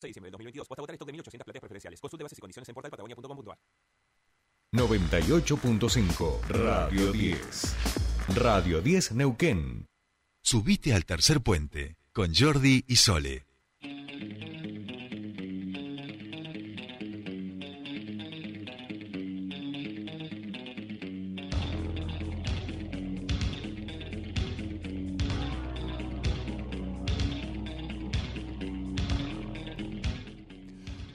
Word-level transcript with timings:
6 0.00 0.02
de 0.02 0.08
diciembre 0.08 0.28
de 0.28 0.32
2022. 0.32 0.68
Posta 0.68 0.82
votar 0.82 0.94
stock 0.94 1.08
de 1.08 1.14
1.800 1.14 1.44
plateas 1.44 1.60
preferenciales. 1.60 2.00
Consulte 2.00 2.22
bases 2.22 2.38
y 2.38 2.40
condiciones 2.40 2.68
en 2.68 2.74
portal 2.74 2.90
patagonia.com.ar. 2.90 3.58
98.5 4.72 6.40
Radio 6.48 7.12
10. 7.12 7.76
Radio 8.36 8.80
10 8.80 9.12
Neuquén. 9.12 9.86
Subite 10.42 10.94
al 10.94 11.04
tercer 11.04 11.40
puente 11.40 11.96
con 12.12 12.32
Jordi 12.34 12.84
y 12.86 12.96
Sole. 12.96 13.49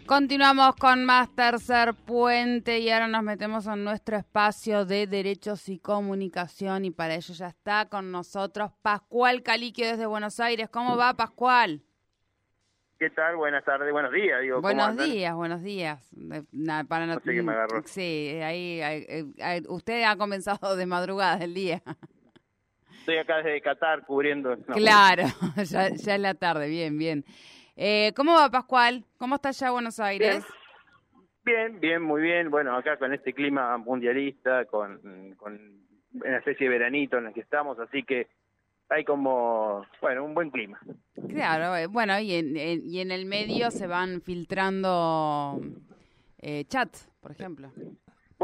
Continuamos 0.07 0.75
con 0.75 1.03
más 1.03 1.33
tercer 1.35 1.95
puente 1.95 2.77
y 2.79 2.91
ahora 2.91 3.07
nos 3.07 3.23
metemos 3.23 3.65
en 3.65 3.83
nuestro 3.83 4.17
espacio 4.17 4.85
de 4.85 5.07
derechos 5.07 5.67
y 5.67 5.79
comunicación 5.79 6.85
y 6.85 6.91
para 6.91 7.15
ello 7.15 7.33
ya 7.33 7.47
está 7.47 7.89
con 7.89 8.11
nosotros 8.11 8.71
Pascual 8.83 9.41
Caliquio 9.41 9.87
desde 9.87 10.05
Buenos 10.05 10.39
Aires. 10.39 10.69
¿Cómo 10.69 10.95
va 10.95 11.15
Pascual? 11.15 11.81
¿Qué 12.99 13.09
tal? 13.09 13.35
Buenas 13.35 13.65
tardes, 13.65 13.91
buenos 13.91 14.13
días. 14.13 14.41
Digo, 14.41 14.57
¿cómo 14.57 14.67
Buenos 14.67 14.95
días, 14.97 15.33
buenos 15.33 15.63
días. 15.63 16.07
Para 16.87 17.07
No 17.07 17.15
sé 17.15 17.21
qué 17.33 17.41
me 17.41 17.51
agarró. 17.53 17.81
Sí, 17.85 18.39
ahí, 18.43 18.81
ahí, 18.81 19.05
ahí- 19.41 19.63
usted 19.67 20.03
ha 20.03 20.15
comenzado 20.17 20.75
de 20.75 20.85
madrugada 20.85 21.43
el 21.43 21.55
día. 21.55 21.81
Estoy 22.99 23.17
acá 23.17 23.37
desde 23.37 23.59
Qatar 23.61 24.05
cubriendo. 24.05 24.55
no. 24.55 24.75
Claro, 24.75 25.23
ya, 25.65 25.89
ya 25.89 26.15
es 26.15 26.21
la 26.21 26.35
tarde, 26.35 26.69
bien, 26.69 26.95
bien. 26.97 27.25
Eh, 27.75 28.13
¿Cómo 28.15 28.33
va 28.33 28.49
Pascual? 28.49 29.03
¿Cómo 29.17 29.35
está 29.35 29.49
allá 29.49 29.71
Buenos 29.71 29.99
Aires? 29.99 30.43
Bien, 31.43 31.79
bien, 31.79 32.01
muy 32.01 32.21
bien. 32.21 32.49
Bueno, 32.49 32.75
acá 32.75 32.97
con 32.97 33.13
este 33.13 33.33
clima 33.33 33.77
mundialista, 33.77 34.65
con, 34.65 35.35
con 35.37 35.59
una 36.13 36.37
especie 36.37 36.67
de 36.69 36.77
veranito 36.77 37.17
en 37.17 37.27
el 37.27 37.33
que 37.33 37.41
estamos, 37.41 37.77
así 37.79 38.03
que 38.03 38.27
hay 38.89 39.03
como, 39.03 39.85
bueno, 40.01 40.23
un 40.23 40.33
buen 40.33 40.49
clima. 40.51 40.79
Claro, 41.29 41.75
eh, 41.75 41.87
bueno, 41.87 42.17
y 42.19 42.33
en, 42.33 42.55
en- 42.55 42.85
y 42.85 42.99
en 43.01 43.11
el 43.11 43.25
medio 43.25 43.69
se 43.71 43.87
van 43.87 44.21
filtrando 44.21 45.59
eh, 46.39 46.63
chats, 46.67 47.09
por 47.19 47.31
ejemplo. 47.31 47.71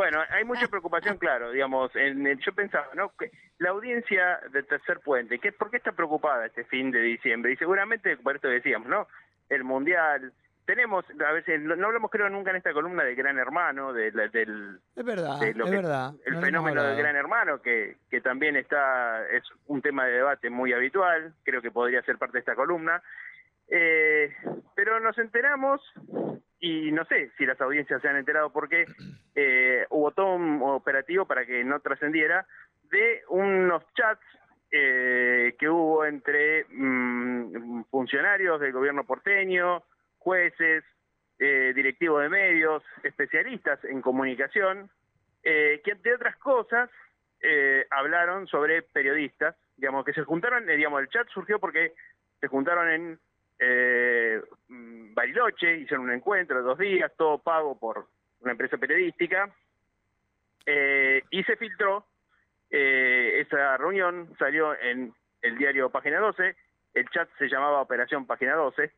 Bueno, 0.02 0.18
hay 0.32 0.44
mucha 0.46 0.68
preocupación, 0.68 1.18
claro, 1.20 1.52
digamos, 1.52 1.96
en 1.96 2.26
el- 2.26 2.40
yo 2.40 2.54
pensaba, 2.54 2.88
¿no? 2.96 3.12
Que 3.20 3.30
la 3.60 3.70
audiencia 3.70 4.40
del 4.52 4.66
tercer 4.66 5.00
puente, 5.00 5.38
¿qué, 5.38 5.52
¿por 5.52 5.70
qué 5.70 5.78
está 5.78 5.92
preocupada 5.92 6.48
este 6.48 6.64
fin 6.64 6.90
de 6.90 7.02
diciembre? 7.02 7.52
Y 7.52 7.58
seguramente, 7.58 8.18
por 8.18 8.36
esto 8.36 8.48
decíamos, 8.48 8.88
¿no? 8.90 9.08
El 9.48 9.64
mundial, 9.64 10.34
tenemos, 10.66 11.06
a 11.24 11.32
veces, 11.34 11.62
no, 11.62 11.74
hablamos 11.86 12.10
creo 12.10 12.30
nunca 12.32 12.50
en 12.50 12.56
esta 12.56 12.74
columna 12.74 13.04
del 13.04 13.16
gran 13.16 13.38
hermano, 13.38 13.94
de 13.94 14.10
del, 14.10 14.80
Es 14.96 15.06
verdad, 15.06 15.40
de 15.40 15.54
lo 15.54 15.66
es 15.66 15.70
que- 15.70 15.78
verdad. 15.78 16.14
el 16.26 16.34
no 16.34 16.42
fenómeno 16.42 16.82
del 16.84 16.98
gran 16.98 17.16
hermano, 17.16 17.62
que, 17.62 17.98
que 18.10 18.22
también 18.22 18.56
está, 18.56 19.24
es 19.30 19.44
un 19.68 19.84
tema 19.84 20.08
de 20.08 20.14
debate 20.14 20.50
muy 20.50 20.74
habitual, 20.74 21.32
creo 21.44 21.62
que 21.62 21.70
podría 21.70 22.02
ser 22.02 22.18
parte 22.18 22.38
de 22.38 22.40
esta 22.40 22.56
columna. 22.56 23.04
Eh, 23.70 24.36
pero 24.76 25.00
nos 25.00 25.16
enteramos, 25.20 25.80
y 26.62 26.92
no 26.92 27.04
sé 27.06 27.32
si 27.38 27.46
las 27.46 27.60
audiencias 27.60 28.02
se 28.02 28.08
han 28.08 28.16
enterado 28.16 28.52
porque 28.52 28.86
eh, 29.36 29.86
hubo 29.90 30.12
todo 30.12 30.36
un 30.36 30.62
operativo 30.62 31.26
para 31.26 31.46
que 31.46 31.64
no 31.64 31.80
trascendiera 31.82 32.46
de 32.90 33.24
unos 33.30 33.84
chats 33.94 34.24
eh, 34.72 35.56
que 35.60 35.68
hubo 35.68 36.06
entre 36.06 36.66
mm, 36.70 37.84
funcionarios 37.90 38.62
del 38.62 38.72
gobierno 38.72 39.04
porteño, 39.04 39.84
jueces, 40.18 40.86
eh, 41.40 41.74
directivos 41.76 42.22
de 42.22 42.30
medios, 42.30 42.84
especialistas 43.04 43.84
en 43.84 44.02
comunicación, 44.02 44.90
eh, 45.44 45.82
que 45.84 45.92
entre 45.92 46.14
otras 46.14 46.38
cosas 46.38 46.90
eh, 47.42 47.86
hablaron 47.90 48.46
sobre 48.48 48.84
periodistas, 48.84 49.56
digamos, 49.76 50.06
que 50.06 50.14
se 50.14 50.24
juntaron, 50.24 50.70
eh, 50.70 50.78
digamos, 50.78 51.02
el 51.02 51.10
chat 51.10 51.28
surgió 51.30 51.60
porque 51.60 51.94
se 52.40 52.48
juntaron 52.48 52.90
en 52.90 53.20
eh, 53.64 54.42
mm, 54.70 55.14
Bariloche, 55.14 55.78
hicieron 55.78 56.06
un 56.08 56.14
encuentro 56.14 56.64
dos 56.64 56.80
días, 56.80 57.12
todo 57.16 57.38
pago 57.38 57.78
por 57.78 58.08
una 58.42 58.54
empresa 58.54 58.78
periodística, 58.78 59.50
eh, 60.66 61.22
y 61.30 61.44
se 61.44 61.56
filtró, 61.58 62.06
eh, 62.72 63.40
esa 63.42 63.78
reunión 63.78 64.36
salió 64.40 64.74
en 64.80 65.14
el 65.44 65.58
diario 65.58 65.92
Página 65.92 66.20
12, 66.20 66.56
el 66.96 67.10
chat 67.10 67.30
se 67.38 67.48
llamaba 67.48 67.82
Operación 67.82 68.26
Página 68.26 68.56
12, 68.56 68.92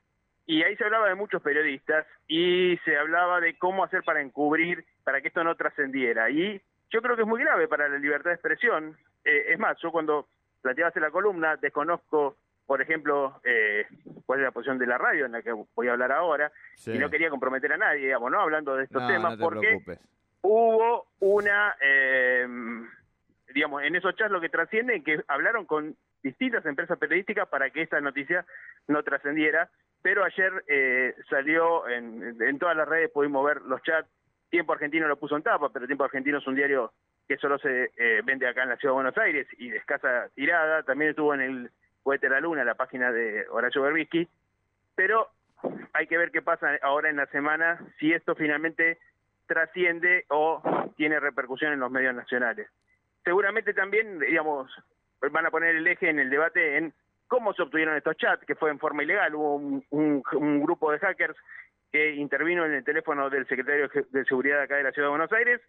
y 0.46 0.64
ahí 0.64 0.78
se 0.78 0.86
hablaba 0.86 1.10
de 1.10 1.16
muchos 1.16 1.42
periodistas 1.42 2.06
y 2.28 2.78
se 2.86 2.98
hablaba 2.98 3.42
de 3.42 3.58
cómo 3.58 3.84
hacer 3.84 4.04
para 4.04 4.22
encubrir, 4.22 4.86
para 5.04 5.22
que 5.22 5.28
esto 5.28 5.44
no 5.44 5.56
trascendiera. 5.56 6.30
Y 6.30 6.62
yo 6.90 7.02
creo 7.02 7.16
que 7.16 7.24
es 7.24 7.28
muy 7.28 7.42
grave 7.42 7.68
para 7.68 7.88
la 7.88 7.98
libertad 7.98 8.32
de 8.32 8.36
expresión. 8.36 8.98
Eh, 9.26 9.48
es 9.50 9.60
más, 9.60 9.78
yo 9.82 9.92
cuando 9.92 10.28
planteaba 10.62 10.90
hacer 10.90 11.02
la 11.02 11.12
columna 11.12 11.56
desconozco, 11.58 12.38
por 12.66 12.82
ejemplo, 12.82 13.40
eh, 13.44 13.86
cuál 14.26 14.40
es 14.40 14.46
la 14.46 14.52
posición 14.52 14.78
de 14.80 14.88
la 14.88 14.98
radio 14.98 15.26
en 15.26 15.34
la 15.34 15.42
que 15.42 15.52
voy 15.76 15.88
a 15.88 15.92
hablar 15.94 16.12
ahora, 16.12 16.52
Sí. 16.76 16.92
y 16.92 16.98
no 16.98 17.10
quería 17.10 17.30
comprometer 17.30 17.74
a 17.74 17.78
nadie, 17.78 18.06
digamos, 18.06 18.32
¿no? 18.32 18.40
Hablando 18.40 18.76
de 18.76 18.86
estos 18.86 19.02
No, 19.02 19.08
temas, 19.08 19.32
no 19.32 19.38
te 19.38 19.44
porque 19.44 19.68
preocupes. 19.68 20.00
hubo 20.42 21.08
una, 21.20 21.76
eh, 21.82 22.48
digamos, 23.54 23.84
en 23.84 23.96
esos 23.96 24.16
chats 24.16 24.32
lo 24.32 24.42
que 24.42 24.50
trasciende 24.50 24.96
es 24.96 25.04
que 25.04 25.22
hablaron 25.28 25.66
con 25.66 25.96
distintas 26.24 26.66
empresas 26.66 26.98
periodísticas 26.98 27.48
para 27.50 27.70
que 27.70 27.82
esta 27.82 28.00
noticia 28.00 28.46
no 28.88 29.04
trascendiera, 29.04 29.70
pero 30.02 30.24
ayer 30.24 30.52
eh, 30.68 31.16
salió 31.30 31.88
en, 31.88 32.42
en 32.42 32.60
todas 32.60 32.76
las 32.78 32.88
redes, 32.88 33.12
pudimos 33.12 33.46
ver 33.46 33.62
los 33.64 33.82
chats, 33.84 34.08
Tiempo 34.50 34.72
Argentino 34.74 35.08
lo 35.08 35.18
puso 35.18 35.36
en 35.36 35.44
tapa, 35.44 35.70
pero 35.74 35.88
Tiempo 35.88 36.04
Argentino 36.04 36.38
es 36.38 36.48
un 36.48 36.56
diario 36.56 36.94
que 37.28 37.38
solo 37.38 37.58
se 37.58 37.92
eh, 37.98 38.22
vende 38.24 38.48
acá 38.48 38.64
en 38.64 38.70
la 38.70 38.78
Ciudad 38.78 38.92
de 38.92 38.96
Buenos 39.02 39.18
Aires 39.18 39.48
y 39.58 39.70
de 39.70 39.78
escasa 39.78 40.30
tirada, 40.36 40.84
también 40.84 41.10
estuvo 41.12 41.34
en 41.34 41.42
el 41.42 41.72
Cohete 42.04 42.30
la 42.30 42.40
Luna, 42.40 42.64
la 42.64 42.76
página 42.76 43.12
de 43.12 43.46
Horacio 43.50 43.82
Berbisky, 43.82 44.28
pero 44.96 45.30
hay 45.94 46.08
que 46.08 46.18
ver 46.18 46.32
qué 46.32 46.42
pasa 46.42 46.78
ahora 46.82 47.10
en 47.10 47.16
la 47.16 47.26
semana, 47.28 47.80
si 48.00 48.12
esto 48.14 48.36
finalmente 48.36 48.98
trasciende 49.48 50.26
o 50.30 50.62
tiene 50.98 51.20
repercusión 51.20 51.74
en 51.74 51.80
los 51.80 51.92
medios 51.92 52.14
nacionales. 52.16 52.68
Seguramente 53.24 53.74
también, 53.74 54.20
digamos, 54.20 54.70
van 55.32 55.46
a 55.46 55.52
poner 55.52 55.76
el 55.76 55.88
eje 55.88 56.10
en 56.10 56.20
el 56.20 56.30
debate 56.30 56.78
en 56.78 56.94
cómo 57.28 57.54
se 57.54 57.62
obtuvieron 57.62 57.96
estos 57.96 58.18
chats, 58.18 58.46
que 58.46 58.56
fue 58.56 58.70
en 58.70 58.80
forma 58.80 59.04
ilegal. 59.04 59.34
Hubo 59.36 59.56
un, 59.56 59.86
un- 59.92 60.24
un 60.34 60.62
grupo 60.62 60.92
de 60.92 61.00
hackers 61.00 61.36
que 61.92 62.12
intervino 62.16 62.66
en 62.66 62.74
el 62.74 62.84
teléfono 62.84 63.30
del 63.30 63.48
secretario 63.48 63.90
de 64.12 64.26
Seguridad 64.26 64.62
acá 64.62 64.76
de 64.76 64.84
la 64.84 64.92
Ciudad 64.92 65.08
de 65.08 65.12
Buenos 65.18 65.32
Aires 65.32 65.62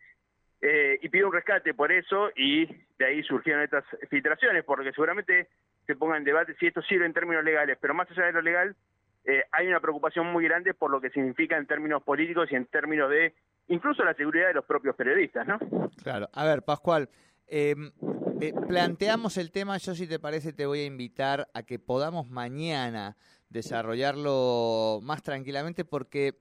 eh, 0.62 0.98
y 1.02 1.08
pidió 1.10 1.26
un 1.28 1.32
rescate 1.34 1.74
por 1.74 1.92
eso 1.92 2.30
y 2.34 2.66
de 2.98 3.04
ahí 3.04 3.22
surgieron 3.22 3.62
estas 3.62 3.84
filtraciones, 4.08 4.64
porque 4.64 4.92
seguramente 4.92 5.48
se 5.86 5.96
ponga 5.96 6.16
en 6.16 6.24
debate 6.24 6.54
si 6.58 6.66
esto 6.66 6.82
sirve 6.82 7.06
en 7.06 7.12
términos 7.12 7.44
legales, 7.44 7.78
pero 7.80 7.94
más 7.94 8.10
allá 8.10 8.26
de 8.26 8.32
lo 8.32 8.42
legal, 8.42 8.76
eh, 9.24 9.42
hay 9.52 9.66
una 9.66 9.80
preocupación 9.80 10.26
muy 10.32 10.44
grande 10.44 10.74
por 10.74 10.90
lo 10.90 11.00
que 11.00 11.10
significa 11.10 11.56
en 11.56 11.66
términos 11.66 12.02
políticos 12.02 12.48
y 12.50 12.56
en 12.56 12.66
términos 12.66 13.10
de 13.10 13.34
incluso 13.68 14.04
la 14.04 14.14
seguridad 14.14 14.48
de 14.48 14.54
los 14.54 14.64
propios 14.64 14.94
periodistas, 14.96 15.46
¿no? 15.46 15.58
Claro. 16.02 16.28
A 16.32 16.44
ver, 16.44 16.62
Pascual, 16.62 17.08
eh, 17.46 17.74
eh, 18.40 18.52
planteamos 18.68 19.38
el 19.38 19.50
tema, 19.50 19.78
yo 19.78 19.94
si 19.94 20.06
te 20.06 20.18
parece 20.18 20.52
te 20.52 20.66
voy 20.66 20.80
a 20.80 20.86
invitar 20.86 21.48
a 21.54 21.62
que 21.62 21.78
podamos 21.78 22.28
mañana 22.28 23.16
desarrollarlo 23.48 25.00
más 25.02 25.22
tranquilamente 25.22 25.84
porque 25.84 26.34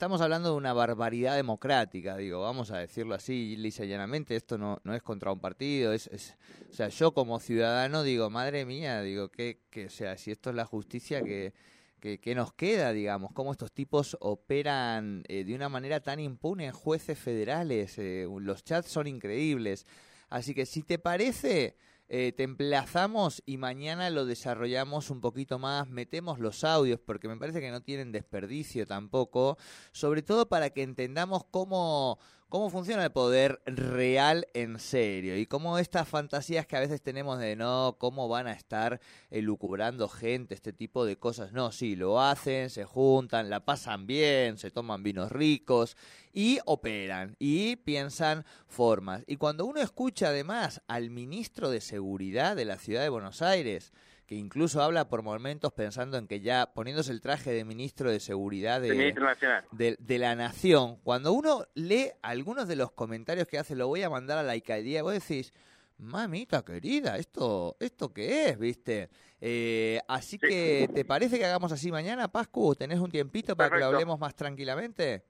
estamos 0.00 0.22
hablando 0.22 0.52
de 0.52 0.56
una 0.56 0.72
barbaridad 0.72 1.36
democrática, 1.36 2.16
digo, 2.16 2.40
vamos 2.40 2.70
a 2.70 2.78
decirlo 2.78 3.14
así, 3.14 3.54
lisa 3.56 3.84
y 3.84 3.88
llanamente, 3.88 4.34
esto 4.34 4.56
no, 4.56 4.80
no 4.82 4.94
es 4.94 5.02
contra 5.02 5.30
un 5.30 5.40
partido, 5.40 5.92
es, 5.92 6.06
es- 6.06 6.36
o 6.70 6.72
sea, 6.72 6.88
yo 6.88 7.12
como 7.12 7.38
ciudadano 7.38 8.02
digo, 8.02 8.30
madre 8.30 8.64
mía, 8.64 9.02
digo, 9.02 9.28
que, 9.28 9.60
que 9.68 9.88
o 9.88 9.90
sea, 9.90 10.16
si 10.16 10.30
esto 10.30 10.48
es 10.48 10.56
la 10.56 10.64
justicia 10.64 11.20
que, 11.20 11.52
que, 12.00 12.18
que 12.18 12.34
nos 12.34 12.54
queda, 12.54 12.92
digamos, 12.94 13.32
cómo 13.34 13.52
estos 13.52 13.72
tipos 13.72 14.16
operan 14.20 15.22
eh, 15.28 15.44
de 15.44 15.54
una 15.54 15.68
manera 15.68 16.00
tan 16.00 16.18
impune, 16.18 16.72
jueces 16.72 17.18
federales, 17.18 17.98
eh, 17.98 18.26
los 18.40 18.64
chats 18.64 18.88
son 18.88 19.06
increíbles. 19.06 19.84
Así 20.30 20.54
que 20.54 20.64
si 20.64 20.82
te 20.82 20.98
parece, 20.98 21.76
eh, 22.12 22.32
te 22.32 22.42
emplazamos 22.42 23.40
y 23.46 23.56
mañana 23.56 24.10
lo 24.10 24.26
desarrollamos 24.26 25.10
un 25.10 25.20
poquito 25.20 25.60
más, 25.60 25.88
metemos 25.88 26.40
los 26.40 26.64
audios, 26.64 26.98
porque 26.98 27.28
me 27.28 27.36
parece 27.36 27.60
que 27.60 27.70
no 27.70 27.82
tienen 27.82 28.10
desperdicio 28.10 28.84
tampoco, 28.84 29.56
sobre 29.92 30.22
todo 30.22 30.48
para 30.48 30.70
que 30.70 30.82
entendamos 30.82 31.44
cómo, 31.52 32.18
cómo 32.50 32.68
funciona 32.68 33.04
el 33.04 33.12
poder 33.12 33.62
real 33.64 34.48
en 34.54 34.80
serio 34.80 35.38
y 35.38 35.46
cómo 35.46 35.78
estas 35.78 36.08
fantasías 36.08 36.66
que 36.66 36.76
a 36.76 36.80
veces 36.80 37.00
tenemos 37.00 37.38
de 37.38 37.54
no, 37.54 37.96
cómo 37.98 38.28
van 38.28 38.48
a 38.48 38.52
estar 38.52 39.00
elucubrando 39.30 40.08
gente, 40.08 40.54
este 40.54 40.72
tipo 40.72 41.04
de 41.04 41.16
cosas. 41.16 41.52
No, 41.52 41.70
sí, 41.70 41.94
lo 41.94 42.20
hacen, 42.20 42.68
se 42.68 42.84
juntan, 42.84 43.48
la 43.48 43.64
pasan 43.64 44.06
bien, 44.06 44.58
se 44.58 44.72
toman 44.72 45.04
vinos 45.04 45.30
ricos 45.30 45.96
y 46.32 46.58
operan 46.66 47.36
y 47.38 47.76
piensan 47.76 48.44
formas. 48.66 49.22
Y 49.28 49.36
cuando 49.36 49.64
uno 49.64 49.80
escucha 49.80 50.28
además 50.28 50.82
al 50.88 51.10
ministro 51.10 51.70
de 51.70 51.80
Seguridad 51.80 52.56
de 52.56 52.64
la 52.64 52.78
ciudad 52.78 53.02
de 53.02 53.08
Buenos 53.10 53.42
Aires, 53.42 53.92
que 54.30 54.36
incluso 54.36 54.80
habla 54.80 55.08
por 55.08 55.24
momentos 55.24 55.72
pensando 55.72 56.16
en 56.16 56.28
que 56.28 56.38
ya 56.38 56.72
poniéndose 56.72 57.10
el 57.10 57.20
traje 57.20 57.50
de 57.50 57.64
ministro 57.64 58.12
de 58.12 58.20
Seguridad 58.20 58.80
de, 58.80 60.18
la 60.20 60.36
Nación, 60.36 61.00
cuando 61.02 61.32
uno 61.32 61.66
lee 61.74 62.12
algunos 62.22 62.68
de 62.68 62.76
los 62.76 62.92
comentarios 62.92 63.48
que 63.48 63.58
hace, 63.58 63.74
lo 63.74 63.88
voy 63.88 64.04
a 64.04 64.08
mandar 64.08 64.38
a 64.38 64.44
la 64.44 64.52
alcaldía, 64.52 65.02
vos 65.02 65.14
decís, 65.14 65.52
mamita 65.98 66.64
querida, 66.64 67.16
¿esto, 67.16 67.76
esto 67.80 68.14
qué 68.14 68.50
es, 68.50 68.58
viste? 68.60 69.10
Eh, 69.40 70.00
así 70.06 70.38
Sí. 70.38 70.46
que, 70.46 70.88
¿te 70.94 71.04
parece 71.04 71.36
que 71.36 71.46
hagamos 71.46 71.72
así 71.72 71.90
mañana, 71.90 72.28
Pascu? 72.28 72.76
¿Tenés 72.76 73.00
un 73.00 73.10
tiempito 73.10 73.56
para 73.56 73.70
que 73.70 73.80
lo 73.80 73.86
hablemos 73.86 74.20
más 74.20 74.36
tranquilamente? 74.36 75.24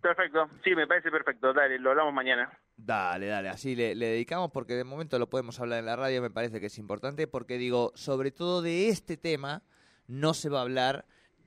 Perfecto, 0.00 0.48
sí, 0.62 0.76
me 0.76 0.86
parece 0.86 1.10
perfecto. 1.10 1.52
Dale, 1.52 1.80
lo 1.80 1.90
hablamos 1.90 2.14
mañana. 2.14 2.56
Dale, 2.78 3.26
dale, 3.26 3.48
así 3.48 3.74
le, 3.74 3.94
le 3.94 4.06
dedicamos 4.08 4.50
porque 4.52 4.74
de 4.74 4.84
momento 4.84 5.18
lo 5.18 5.30
podemos 5.30 5.58
hablar 5.60 5.78
en 5.78 5.86
la 5.86 5.96
radio, 5.96 6.20
me 6.20 6.30
parece 6.30 6.60
que 6.60 6.66
es 6.66 6.76
importante 6.78 7.26
porque 7.26 7.56
digo, 7.56 7.90
sobre 7.94 8.30
todo 8.30 8.60
de 8.60 8.88
este 8.88 9.16
tema 9.16 9.62
no 10.06 10.34
se 10.34 10.50
va 10.50 10.58
a 10.58 10.62
hablar 10.62 11.06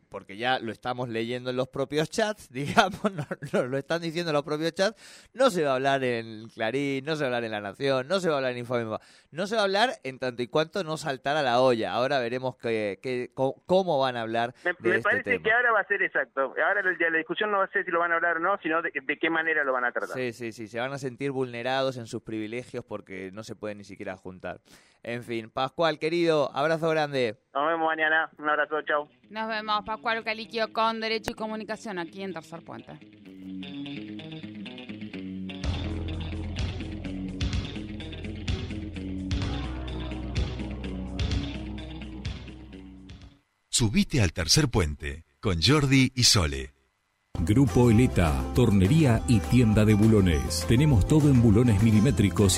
porque 0.10 0.36
ya 0.38 0.60
lo 0.60 0.72
estamos 0.72 1.08
leyendo 1.10 1.50
en 1.52 1.56
los 1.56 1.68
propios 1.70 2.10
chats, 2.10 2.50
digamos, 2.52 3.02
no, 3.14 3.26
no, 3.54 3.64
lo 3.68 3.78
están 3.78 4.02
diciendo 4.02 4.32
en 4.32 4.34
los 4.36 4.44
propios 4.44 4.74
chats, 4.74 5.30
no 5.34 5.50
se 5.52 5.64
va 5.64 5.72
a 5.72 5.76
hablar 5.76 6.04
en 6.04 6.50
Clarín, 6.50 7.06
no 7.06 7.16
se 7.16 7.22
va 7.22 7.26
a 7.26 7.28
hablar 7.28 7.44
en 7.46 7.52
La 7.52 7.62
Nación, 7.62 8.08
no 8.08 8.20
se 8.20 8.28
va 8.30 8.36
a 8.36 8.38
hablar 8.38 8.52
en 8.54 8.58
Infomemba, 8.58 9.00
no 9.32 9.48
se 9.48 9.56
va 9.56 9.62
a 9.62 9.64
hablar 9.66 9.92
en 10.04 10.20
tanto 10.20 10.42
y 10.42 10.48
cuanto 10.48 10.84
no 10.84 10.98
saltara 10.98 11.42
la 11.42 11.62
olla. 11.62 11.94
Ahora 11.94 12.20
veremos 12.20 12.58
que, 12.58 13.00
que- 13.02 13.32
cómo 13.34 14.00
van 14.00 14.18
a 14.18 14.22
hablar 14.22 14.54
Me, 14.66 14.72
de 14.80 14.90
me 14.90 14.96
este 14.98 15.04
parece 15.04 15.24
tema. 15.32 15.44
que 15.44 15.52
ahora 15.52 15.72
va 15.72 15.80
a 15.82 15.86
ser 15.88 16.02
exacto. 16.02 16.42
Ahora 16.42 16.82
la, 16.82 17.10
la 17.10 17.18
discusión 17.18 17.52
no 17.52 17.60
va 17.60 17.66
a 17.66 17.72
ser 17.72 17.86
si 17.86 17.92
lo 17.92 18.00
van 18.00 18.12
a 18.12 18.16
hablar 18.16 18.38
o 18.38 18.40
no, 18.40 18.58
sino 18.64 18.82
de, 18.82 18.92
de 19.02 19.18
qué 19.20 19.30
manera 19.30 19.64
lo 19.64 19.74
van 19.74 19.86
a 19.86 19.92
tratar. 19.92 20.16
Sí, 20.18 20.34
sí, 20.34 20.52
sí, 20.52 20.68
se 20.68 20.80
van 20.80 20.92
a 20.92 20.98
sentir 20.98 21.32
vulnerados 21.32 21.98
en 21.98 22.08
sus 22.08 22.22
privilegios 22.24 22.84
porque 22.84 23.32
no 23.32 23.44
se 23.44 23.56
pueden 23.56 23.78
ni 23.78 23.84
siquiera 23.84 24.18
juntar. 24.18 24.60
En 25.04 25.24
fin, 25.24 25.50
Pascual, 25.50 25.98
querido, 25.98 26.52
abrazo 26.54 26.90
grande. 26.90 27.38
Nos 27.54 27.68
vemos 27.68 27.88
mañana. 27.88 28.30
Un 28.38 28.50
abrazo, 28.50 28.82
chao. 28.82 29.10
Nos 29.30 29.48
vemos, 29.48 29.86
Pascual 29.86 30.24
Caliquio, 30.24 30.72
con 30.74 31.00
Derecho 31.00 31.32
y 31.32 31.36
Comunicación, 31.36 32.00
aquí 32.00 32.22
en 32.22 32.34
Tercer 32.34 32.64
Puente. 32.64 33.00
Subite 43.80 44.22
al 44.22 44.34
tercer 44.34 44.68
puente 44.68 45.24
con 45.40 45.62
Jordi 45.62 46.12
y 46.14 46.24
Sole. 46.24 46.74
Grupo 47.46 47.90
Eleta, 47.90 48.44
tornería 48.54 49.22
y 49.30 49.40
tienda 49.40 49.86
de 49.86 49.94
bulones. 49.94 50.66
Tenemos 50.68 51.08
todo 51.08 51.30
en 51.30 51.42
bulones 51.42 51.82
milimétricos 51.82 52.58